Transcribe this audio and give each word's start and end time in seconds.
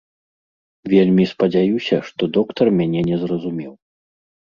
Вельмі 0.93 1.25
спадзяюся, 1.31 1.99
што 2.07 2.29
доктар 2.37 2.71
мяне 2.79 3.05
не 3.11 3.17
зразумеў. 3.25 3.71